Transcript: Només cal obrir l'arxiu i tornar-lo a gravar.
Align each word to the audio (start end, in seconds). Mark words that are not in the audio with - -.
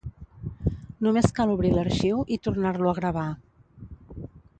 Només 1.07 1.27
cal 1.39 1.53
obrir 1.55 1.71
l'arxiu 1.75 2.23
i 2.37 2.39
tornar-lo 2.47 2.89
a 2.93 2.95
gravar. 3.01 3.27